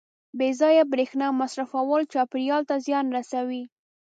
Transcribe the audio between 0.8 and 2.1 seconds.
برېښنا مصرفول